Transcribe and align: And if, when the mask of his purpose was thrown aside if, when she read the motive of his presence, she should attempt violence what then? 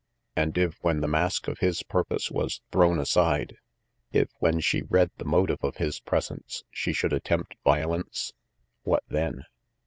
And 0.35 0.57
if, 0.57 0.81
when 0.83 1.01
the 1.01 1.07
mask 1.07 1.47
of 1.47 1.59
his 1.59 1.83
purpose 1.83 2.31
was 2.31 2.61
thrown 2.71 2.97
aside 2.99 3.57
if, 4.11 4.31
when 4.39 4.59
she 4.59 4.81
read 4.81 5.11
the 5.19 5.25
motive 5.25 5.59
of 5.61 5.75
his 5.75 5.99
presence, 5.99 6.63
she 6.71 6.91
should 6.91 7.13
attempt 7.13 7.53
violence 7.63 8.33
what 8.81 9.03
then? 9.09 9.43